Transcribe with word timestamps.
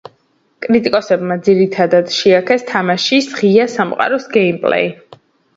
კრიტიკოსებმა 0.65 1.37
ძირითად 1.49 1.93
შეაქეს 2.21 2.65
თამაშის 2.71 3.29
ღია 3.43 3.69
სამყაროს 3.75 4.27
გეიმპლეი. 4.39 4.91